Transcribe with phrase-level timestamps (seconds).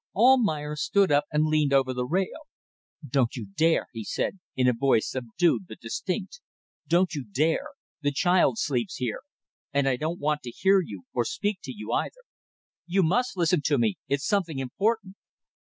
[0.15, 2.47] Almayer stood up and leaned over the rail.
[3.07, 6.41] "Don't you dare," he said, in a voice subdued but distinct.
[6.87, 7.69] "Don't you dare!
[8.01, 9.19] The child sleeps here.
[9.71, 12.23] And I don't want to hear you or speak to you either."
[12.87, 13.99] "You must listen to me!
[14.07, 15.17] It's something important."